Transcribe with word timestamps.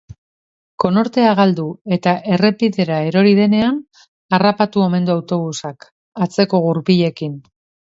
Konortea 0.83 1.33
galdu 1.39 1.65
eta 1.97 2.13
errepidera 2.37 2.97
erori 3.11 3.35
denean 3.41 3.79
harrapatu 4.39 4.83
omen 4.87 5.07
du 5.11 5.15
autobusak, 5.19 5.89
atzeko 6.29 6.65
gurpilekin. 6.69 7.41